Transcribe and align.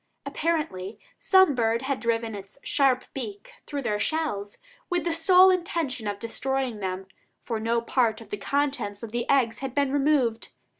Apparently 0.25 0.99
some 1.19 1.53
bird 1.53 1.83
had 1.83 1.99
driven 1.99 2.33
its 2.33 2.57
sharp 2.63 3.05
beak 3.13 3.51
through 3.67 3.83
their 3.83 3.99
shells, 3.99 4.57
with 4.89 5.03
the 5.03 5.13
sole 5.13 5.51
intention 5.51 6.07
of 6.07 6.17
destroying 6.17 6.79
them, 6.79 7.05
for 7.39 7.59
no 7.59 7.79
part 7.81 8.19
of 8.19 8.31
the 8.31 8.37
contents 8.37 9.03
of 9.03 9.11
the 9.11 9.29
eggs 9.29 9.59
had 9.59 9.75
been 9.75 9.91
removed. 9.91 10.49